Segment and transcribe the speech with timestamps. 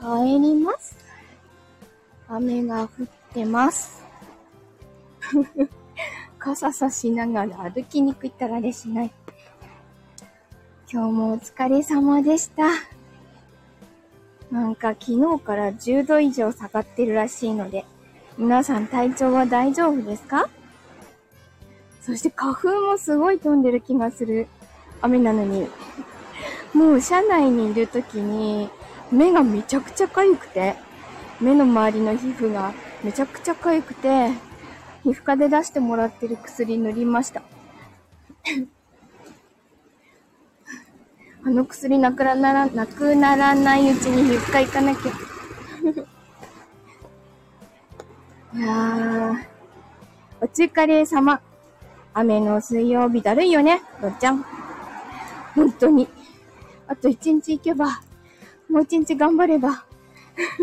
[0.00, 0.96] 帰ります。
[2.28, 4.02] 雨が降ってます。
[6.38, 9.12] 傘さしながら歩きにくいったらあれしない。
[10.90, 12.64] 今日もお疲れ様でした。
[14.50, 17.84] なんか昨日から10度以上下がってるらしいので、
[18.38, 20.48] 皆さん体調は大丈夫ですか？
[22.00, 24.48] そして花粉もすごい飛んでる気がする
[25.02, 25.68] 雨なのに。
[26.72, 28.70] もう車内にいるときに
[29.10, 30.74] 目がめちゃくちゃ痒くて、
[31.40, 34.30] 目の周りの皮膚がめちゃくちゃ痒くて、
[35.02, 37.42] 皮膚科で出してもらってる薬塗りました。
[41.42, 45.12] あの薬なくなら、なくならないうちに皮膚科行かなきゃ。
[48.52, 49.46] いやー、
[50.40, 51.40] お疲れ様。
[52.12, 54.44] 雨の水曜日だるいよね、どっちゃん。
[55.54, 56.08] 本当に。
[56.86, 58.02] あと一日行けば、
[58.70, 59.84] もう一日頑張れば、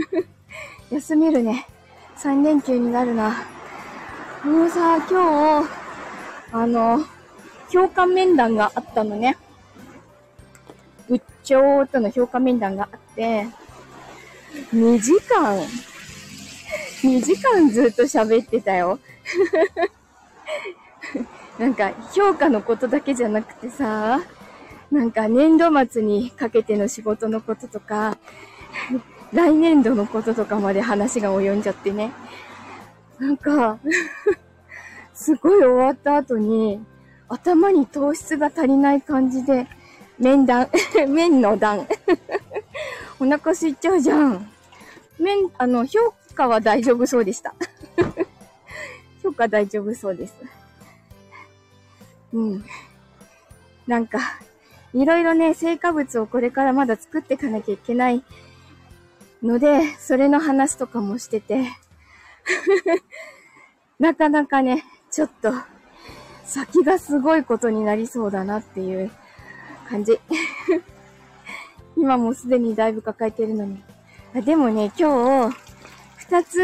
[0.90, 1.68] 休めるね。
[2.16, 3.46] 三連休になるな。
[4.46, 5.70] もうさ、今日、
[6.54, 7.04] あの、
[7.70, 9.38] 評価面談があったのね。
[11.10, 13.46] 部長との評価面談があって、
[14.74, 15.58] 2時間、
[17.04, 19.00] 2時間ずっと喋ってたよ。
[21.60, 24.22] なんか、評価のことだけじゃなくてさ、
[24.92, 28.18] なんか年度末にかけての仕事のこととか、
[29.34, 32.12] 来年度のこととかまで話が及んじゃってね。
[33.20, 33.80] なんか、
[35.14, 36.84] すごい終わった後に、
[37.28, 39.68] 頭に糖質が足りない感じで、
[40.18, 40.70] 面談、
[41.10, 41.88] 面の段。
[43.20, 44.50] お腹空いちゃうじゃん。
[45.20, 47.54] 面、あの、評価は大丈夫そうでした。
[49.24, 50.34] 評価大丈夫そうです。
[52.32, 52.66] うん。
[53.88, 54.20] なんか、
[54.94, 58.24] いろいろね、成果物をこれからまだ作っていかなきゃいけない
[59.44, 61.68] ので、それの話とかもしてて、
[64.00, 65.54] なかなかね、ちょっと、
[66.44, 69.12] 先がすごいことになりそうだなっていう
[69.90, 70.20] 感じ。
[71.98, 73.84] 今もすでにだいぶ抱えてるのに。
[74.36, 75.58] あでもね、今日、
[76.18, 76.62] 二つ、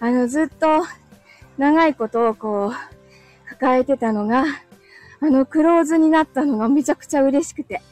[0.00, 0.84] あの、ずっと、
[1.58, 4.44] 長いことをこう、抱えてたのが、
[5.22, 7.82] あの、クローズになったのがめちゃくちゃ嬉しくて、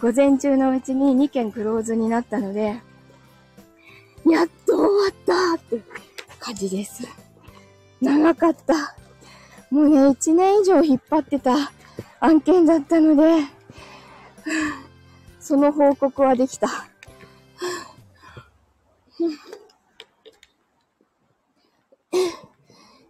[0.00, 2.80] 午前中のうちに2件クローズになったので、
[4.24, 5.80] やっと終わったって
[6.38, 7.02] 感じです。
[8.00, 8.94] 長かった。
[9.70, 11.72] もうね、1年以上引っ張ってた
[12.20, 13.44] 案件だったので、
[15.40, 16.68] その報告はできた。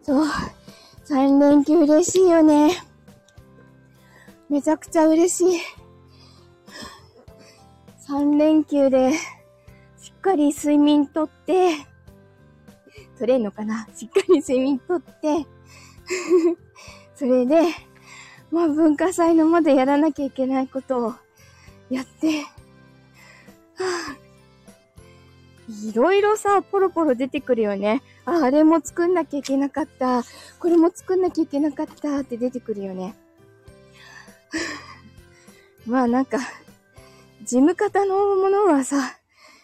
[0.03, 0.26] そう。
[1.08, 2.86] 3連休嬉しいよね。
[4.49, 5.61] めちゃくちゃ嬉しい。
[8.09, 9.12] 3連休で、
[9.99, 11.71] しっかり睡眠とって、
[13.19, 13.89] 取れんのかな？
[13.95, 15.47] しっかり睡眠とって、
[17.17, 17.62] それで、
[18.53, 21.15] まあ文化祭のまでやらなきゃいけないことを
[21.91, 22.47] やって、は
[24.12, 24.17] あ、
[25.69, 28.03] いろいろさ、ポロポロ出てくるよね。
[28.25, 30.23] あ、あれも作んなきゃいけなかった。
[30.61, 33.17] これも作んなきゃいけなかったって出てくるよね。
[35.87, 36.39] まあなんか、
[37.43, 39.19] 事務方のものはさ、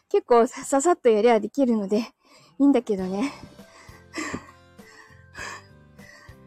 [0.09, 3.33] 結構ささっとやりゃできるので、いいんだけどね。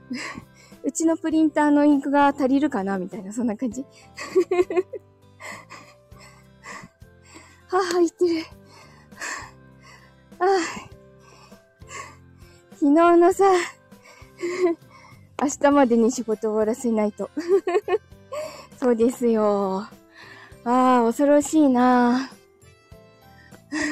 [0.83, 3.83] うちのプリンターのインクが足りるかなみたいな、そんな感じ。
[7.67, 8.45] はぁ、言ってる。
[10.39, 10.47] ああ。
[12.71, 13.45] 昨日のさ、
[15.41, 17.29] 明日までに仕事終わらせないと。
[18.85, 19.87] そうですよ。
[20.63, 22.29] ああ、恐ろしいな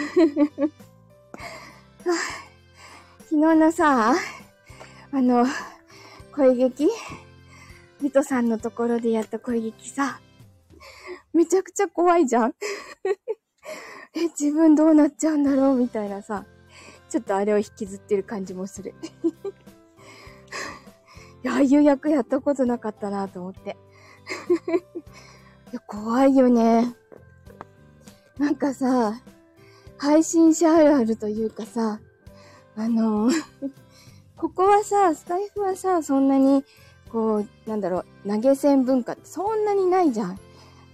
[3.17, 4.13] 昨日のさ、
[5.11, 5.47] あの、
[6.31, 6.89] 声劇？
[8.03, 10.19] リトさんのところでやった声劇さ、
[11.33, 12.53] めちゃくちゃ怖いじゃん
[14.13, 15.75] え、自分どうなっちゃうんだろう？
[15.75, 16.45] みたいなさ、
[17.09, 18.93] ちょっとあれを引きずってる感じもする。
[21.43, 23.75] いや、ああいう役やったことなかったなと思って。
[25.71, 26.95] いや、怖いよね。
[28.37, 29.21] なんかさ、
[29.97, 31.99] 配信者あるあるというかさ、
[32.75, 33.29] あの、
[34.37, 36.65] ここはさ、スタイフはさ、そんなに、
[37.11, 40.39] こう、なんだろう、投げ銭文化ってそんなにないじゃん。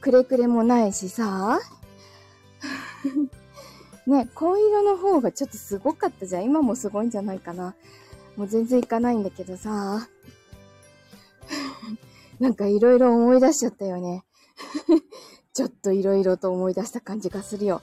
[0.02, 1.60] くれくれもないしさ。
[4.06, 6.46] ね、紺色の方がちょっとすごかったじゃん。
[6.46, 7.76] 今もすごいんじゃないかな。
[8.36, 10.08] もう全然いかないんだけどさ。
[12.40, 14.24] なんかいろいろ思い出しちゃったよね。
[15.54, 17.82] ちょっといろいろと思い出した感じがするよ。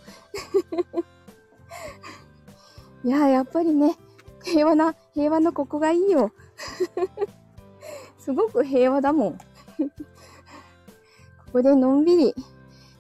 [3.04, 3.96] いや、やっぱりね、
[4.42, 6.32] 平和な、平和のここがいいよ。
[8.18, 9.38] すごく平和だもん。
[9.38, 9.44] こ
[11.52, 12.34] こでのんびり、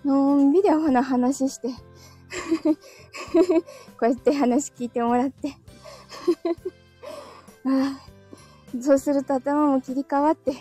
[0.04, 1.74] のんびりお花話して、こ
[4.02, 5.56] うやって話聞いてもらって
[7.64, 10.52] ああ、そうすると頭も切り替わって、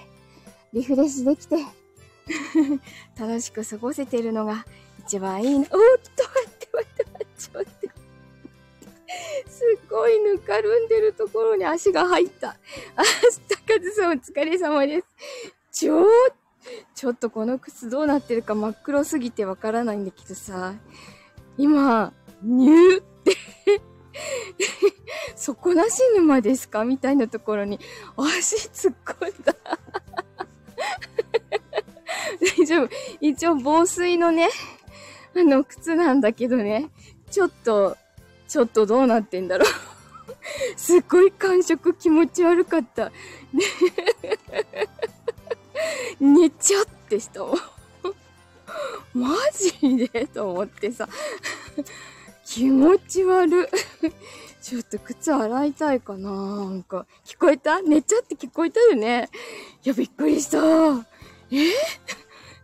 [0.76, 1.56] リフレッシュできて、
[3.18, 4.66] 楽しく過ごせてるのが
[5.00, 5.62] 一番いいの。
[5.62, 5.88] おっと、待
[6.46, 7.90] って待って待って、ちょっと待って。
[9.50, 12.50] すっごいぬかるんでるところに足が入った。
[12.50, 12.58] あ、
[13.68, 15.08] 高津さんお疲れ様です。
[15.72, 16.06] ちょ
[16.94, 20.74] ちょっとこの靴どうなってるか真っ黒すぎてわからないんだけどさ、
[21.58, 22.12] 今、
[22.44, 23.38] ニューって
[25.38, 26.84] 底なし沼ですか？
[26.84, 27.80] みたいなところに
[28.18, 29.56] 足突っ込んだ
[32.58, 32.90] 大丈夫。
[33.22, 34.50] 一応防水のね、
[35.36, 36.90] あの、靴なんだけどね、
[37.32, 37.98] ちょっと、
[38.48, 39.68] ちょっとどうなってんだろう。
[40.76, 43.12] すっごい感触気持ち悪かった。
[46.20, 47.58] 寝ちゃってしたもん。
[49.14, 50.28] マジで？
[50.28, 51.08] と思ってさ。
[52.46, 53.70] 気持ち悪
[54.62, 56.30] ちょっと靴洗いたいかな。
[56.30, 57.82] なんか、聞こえた？
[57.82, 59.30] 寝ちゃって聞こえたよね。
[59.84, 60.60] いや、びっくりした。
[61.52, 61.72] え？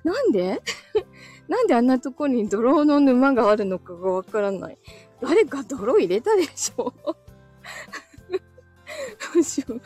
[0.04, 0.62] なんで？
[1.48, 4.78] なんであんなとこに泥の沼があるのかがわからない。
[5.22, 7.16] 誰か泥入れたでしょど
[9.40, 9.44] う？
[9.44, 9.82] しよう。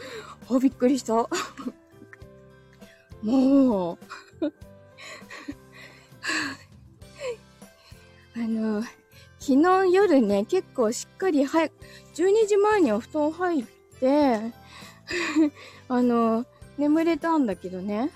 [0.55, 1.13] あ、びっくりした。
[3.23, 3.97] もう、
[8.35, 8.83] あの、
[9.39, 11.73] 昨日夜ね、結構しっかり早く、
[12.15, 13.65] 12時前にお布団入っ
[13.99, 14.53] て、
[15.87, 16.45] あの、
[16.77, 18.11] 眠れたんだけどね。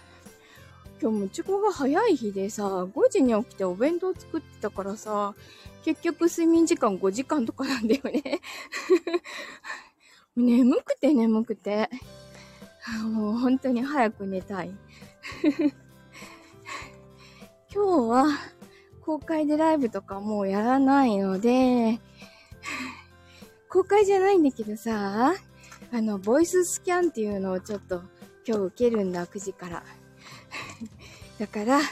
[1.02, 5.34] 今日もちこが早い日でさ、5時に起きてお弁当作ってたからさ、
[5.86, 8.42] 結局睡眠時間5時間とかなんだよね
[10.36, 11.90] 眠くて眠くて。
[13.04, 14.72] もう本当に早く寝たい。
[17.72, 18.26] 今日は
[19.06, 22.00] 公開でライブとかもうやらないので、
[23.70, 25.36] 公開じゃないんだけどさ、
[25.92, 28.02] あの、ボイススキャンっていうのをちょっと
[28.46, 29.84] 今日受けるんだ、9時から。
[31.40, 31.88] だから、ちょ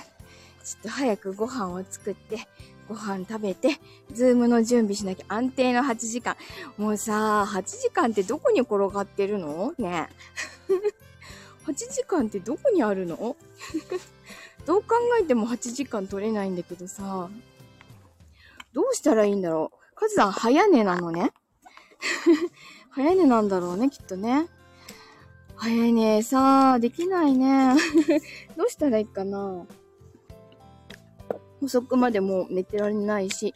[0.79, 2.47] っと早くご飯を作って、
[2.89, 3.79] ご飯食べて、
[4.11, 6.35] ズームの準備しなきゃ安定の8時間。
[6.77, 9.73] もうさ、8時間ってどこに転がってるの？
[9.77, 10.09] ね。
[11.65, 13.17] 8時間ってどこにあるの？
[14.65, 17.29] どう考えても8時間取れないんだけどさ、
[18.73, 19.95] どうしたらいいんだろう？
[19.95, 21.31] カズさん早寝なのね
[22.91, 24.47] 早寝なんだろうね、きっとね。
[25.57, 26.21] 早いね。
[26.21, 27.74] さあ、できないね。
[28.56, 29.65] どうしたらいいかな。
[31.62, 33.56] 遅くまでもう寝てられないし。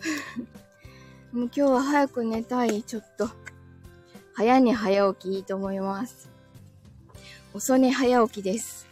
[1.32, 2.82] もう今日は早く寝たい。
[2.82, 3.30] ちょっと。
[4.34, 6.28] 早寝早起きいいと思います。
[7.54, 8.88] 遅寝早起きです。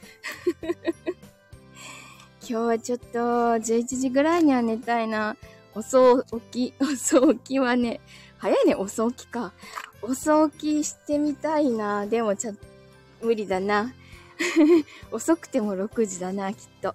[2.40, 5.36] 今日はちょっと11時ぐらいには寝たいな。
[5.74, 8.00] 遅起き、遅起きはね、
[8.38, 9.52] 早いね、遅起きか。
[10.02, 12.06] 遅起きしてみたいな。
[12.06, 12.66] でもちょっと、
[13.22, 13.92] 無理だな。
[15.12, 16.94] 遅くても6時だな、きっと。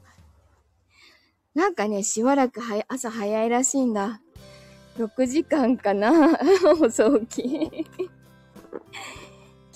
[1.53, 4.21] なんかね、しばらくは朝早いらしいんだ。
[4.97, 6.11] 6時間かな
[6.81, 7.43] 遅起き。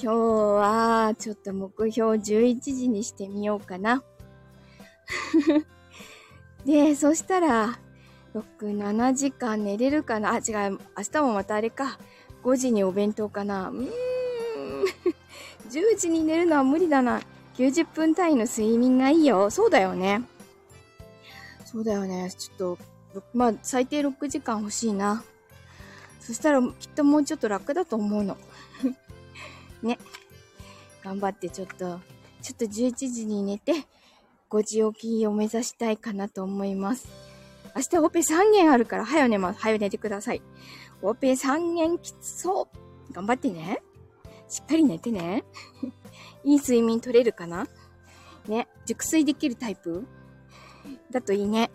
[0.01, 4.03] 今日は、ちょっと目標11時にしてみようかな。
[6.65, 7.79] で、そしたら、
[8.33, 10.33] 6、7時間寝れるかな？
[10.33, 11.99] あ、違う、明日もまたあれか。
[12.43, 13.69] 5時にお弁当かな？
[13.69, 13.89] うーん。
[15.69, 17.21] 10時に寝るのは無理だな。
[17.55, 19.49] 90分単位の睡眠がいいよ。
[19.49, 20.23] そうだよね。
[21.65, 22.31] そうだよね。
[22.35, 22.77] ちょっ
[23.13, 25.23] と、まあ、最低6時間欲しいな。
[26.19, 28.37] そしたら、きっともうちょっと楽だと思うの。
[29.83, 29.99] ね。
[31.03, 31.99] 頑張ってちょっと、
[32.41, 33.73] ちょっと11時に寝て、
[34.49, 37.07] 5時起きを目指したいかなと思います。
[37.75, 39.53] 明日オペ3件あるから、早寝ま。
[39.53, 40.41] 早寝てください。
[41.01, 42.69] オペ3件きつそ
[43.09, 43.13] う。
[43.13, 43.81] 頑張ってね。
[44.47, 45.45] しっかり寝てね。
[46.43, 47.67] いい睡眠取れるかな？
[48.47, 48.67] ね。
[48.85, 50.05] 熟睡できるタイプ？
[51.11, 51.71] だといいね。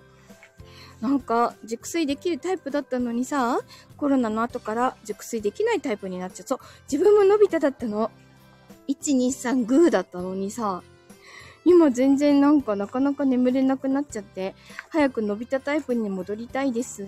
[1.01, 3.61] なんか、熟睡できるタイプだったのにさ、
[3.97, 6.47] コロナの後から熟睡できないタイプになっちゃう。
[6.47, 6.59] そう、
[6.91, 8.11] 自分も伸びただったの。
[8.89, 10.83] 1、2、3、グーだったのにさ、
[11.65, 14.55] 今全然なんかなかなか眠れなくなっちゃって、
[14.91, 17.07] 早く伸びたタイプに戻りたいです。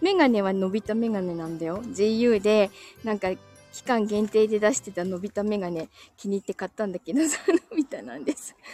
[0.00, 1.82] メガネは伸びたメガネなんだよ。
[1.92, 2.70] JU で、
[3.04, 3.28] なんか、
[3.72, 7.38] 期間限定で出してた伸びたメガネ気に入って買ったんだけどさ、
[7.70, 8.56] 伸びたなんです。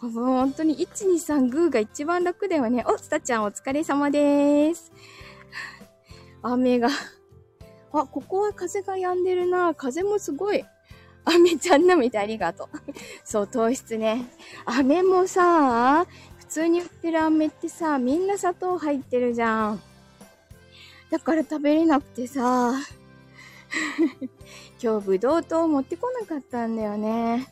[0.00, 2.84] 本当に123グーが一番楽だよね。
[2.86, 4.92] お、スタちゃんお疲れ様です。
[6.42, 6.88] 雨が。
[7.92, 9.74] あ、ここは風が止んでるな。
[9.74, 10.64] 風もすごい。
[11.24, 12.68] 飴ちゃん舐めてありがとう。
[13.24, 14.26] そう、糖質ね。
[14.64, 16.06] 飴もさ、
[16.38, 19.82] 普通に売ってる飴ってさ、みんな砂糖入ってるじゃん。
[21.10, 22.74] だから食べれなくてさ、
[24.82, 27.46] 今日ぶどう糖持ってこなかったんだよね。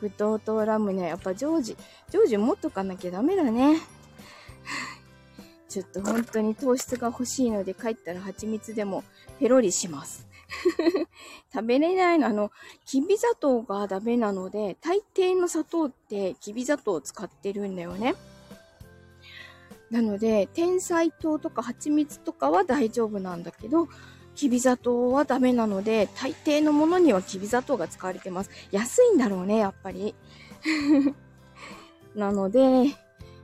[0.00, 1.08] ぶどう糖ラムネ。
[1.08, 1.76] やっぱジョージ、
[2.08, 3.78] ジョージ持っとかなきゃダメだね。
[5.68, 9.04] ちょっと本当に糖質が欲しいので帰ったら蜂蜜でも
[9.38, 10.26] ペロリします。
[11.52, 12.50] 食べれないの、あの、
[12.84, 18.14] きび砂糖がダメなので、大抵の砂糖ってきび砂糖を使ってるんだよね。
[19.90, 23.88] なので、天才糖とか蜂蜜とかは大丈夫なんだけど、
[24.36, 28.50] きび砂糖はダメなので、大抵のものにはきび砂糖が使われてます。
[28.70, 30.14] 安いんだろうね、やっぱり。
[32.14, 32.96] なので、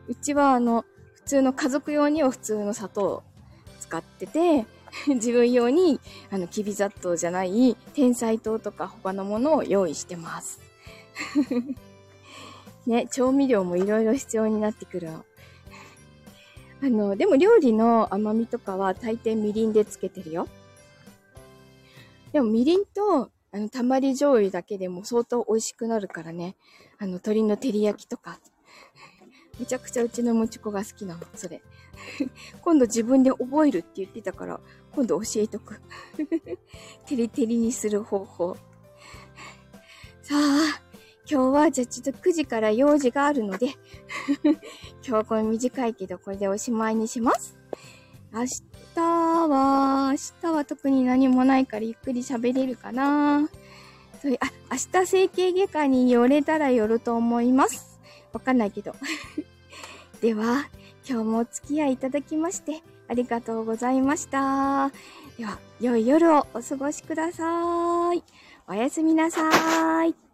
[0.08, 0.84] うちはあの、
[1.14, 3.22] 普通の家族用には普通の砂糖を
[3.80, 4.66] 使ってて、
[5.08, 6.00] 自分用に、
[6.30, 10.60] あの、きび砂糖じゃない、天才糖とか他のものを用意してます。
[12.86, 15.24] ね、調味料もいろいろ必要になってくるの。
[16.82, 20.48] あの、でも料理の甘みとかは大抵みりんでつけてるよ。
[22.32, 26.56] でもみりんと、あの、たまり醤油だけでも相当美味しくなるからね。
[26.98, 28.38] あの、鶏の照り焼きとか。
[29.58, 31.62] めちゃくちゃうちのもちこが好きなの、それ。
[32.60, 34.60] 今度自分で覚えるって言ってたから、
[34.92, 35.80] 今度教えとく。
[37.06, 38.56] テリテリにする方法。
[40.22, 40.82] さあ、
[41.28, 43.74] 今日はじゃあちょっと9時から用事があるので
[45.06, 47.56] 今日これ短いけどこれでおしまいにします。
[48.32, 49.00] 明日
[49.48, 53.48] は、明日は特に何もないからゆっくり喋れるかな。
[54.20, 57.98] それ、あ、明日整形外科に寄れたら寄ると思います。
[58.32, 58.94] わかんないけど。
[60.20, 60.68] では、
[61.08, 64.90] 今日もお付き合いいただきましてありがとうございました。
[65.38, 68.22] では、良い夜をお過ごしください。
[68.66, 70.25] おやすみなさい。